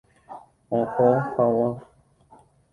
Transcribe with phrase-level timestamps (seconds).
[0.79, 1.69] Oho hag̃ua.